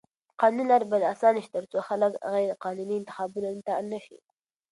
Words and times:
قانوني 0.41 0.65
لارې 0.71 0.85
بايد 0.91 1.09
اسانه 1.13 1.39
شي 1.43 1.49
تر 1.55 1.63
څو 1.71 1.77
خلک 1.89 2.11
غيرقانوني 2.33 2.95
انتخابونو 2.97 3.63
ته 3.65 3.71
اړ 3.79 3.83
نه 3.93 3.99
شي. 4.05 4.17